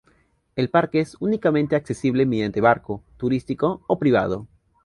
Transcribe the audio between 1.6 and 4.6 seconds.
accesible mediante barco turístico o privado.